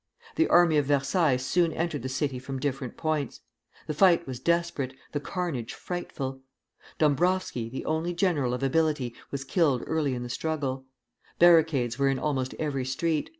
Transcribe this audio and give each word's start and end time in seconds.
The 0.35 0.47
army 0.47 0.77
of 0.79 0.87
Versailles 0.87 1.35
soon 1.37 1.71
entered 1.73 2.01
the 2.01 2.09
city 2.09 2.39
from 2.39 2.57
different 2.59 2.97
points. 2.97 3.41
The 3.85 3.93
fight 3.93 4.25
was 4.25 4.39
desperate, 4.39 4.95
the 5.11 5.19
carnage 5.19 5.75
frightful. 5.75 6.41
Dombrowski, 6.97 7.69
the 7.69 7.85
only 7.85 8.15
general 8.15 8.55
of 8.55 8.63
ability, 8.63 9.13
was 9.29 9.43
killed 9.43 9.83
early 9.85 10.15
in 10.15 10.23
the 10.23 10.27
struggle. 10.29 10.85
Barricades 11.37 11.99
were 11.99 12.09
in 12.09 12.17
almost 12.17 12.55
every 12.57 12.83
street. 12.83 13.29